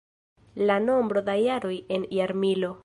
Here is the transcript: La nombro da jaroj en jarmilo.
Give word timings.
La 0.69 0.77
nombro 0.87 1.23
da 1.29 1.37
jaroj 1.43 1.79
en 1.99 2.11
jarmilo. 2.21 2.77